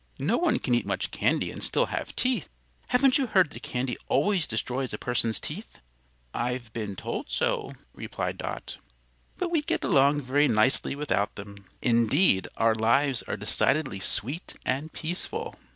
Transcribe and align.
No 0.17 0.37
one 0.39 0.57
can 0.57 0.73
eat 0.73 0.87
much 0.87 1.11
candy 1.11 1.51
and 1.51 1.63
still 1.63 1.85
have 1.85 2.15
teeth. 2.15 2.49
Haven't 2.87 3.19
you 3.19 3.27
heard 3.27 3.51
that 3.51 3.61
candy 3.61 3.97
always 4.07 4.47
destroys 4.47 4.93
a 4.95 4.97
person's 4.97 5.39
teeth?" 5.39 5.79
"I've 6.33 6.73
been 6.73 6.95
told 6.95 7.29
so," 7.29 7.73
replied 7.93 8.39
Dot. 8.39 8.77
"But 9.37 9.51
we 9.51 9.61
get 9.61 9.83
along 9.83 10.21
very 10.21 10.47
nicely 10.47 10.95
without 10.95 11.35
them. 11.35 11.65
Indeed, 11.83 12.47
our 12.57 12.73
lives 12.73 13.21
are 13.27 13.37
decidedly 13.37 13.99
sweet 13.99 14.55
and 14.65 14.91
peaceful." 14.91 15.55